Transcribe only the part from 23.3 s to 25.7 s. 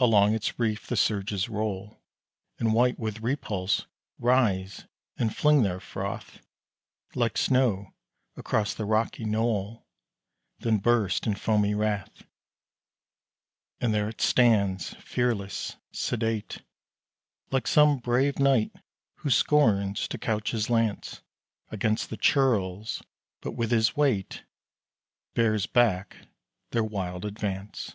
but with his weight Bears